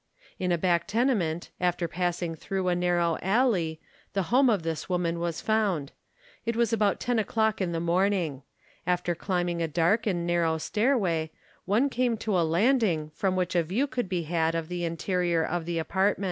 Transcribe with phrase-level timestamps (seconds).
[0.39, 3.79] In a back tenement, after passing through a narrow alley,
[4.13, 5.91] the home of this woman was found.
[6.43, 8.41] It was about ten o'clock in the morning.
[8.87, 11.29] After climbing a dark and narrow stairway,
[11.65, 15.45] one came to a landing from which a view could be had of the interior
[15.45, 16.19] of the apartment.